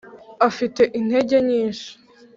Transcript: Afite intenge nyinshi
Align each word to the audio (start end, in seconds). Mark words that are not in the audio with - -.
Afite 0.47 0.81
intenge 0.99 1.35
nyinshi 1.49 1.89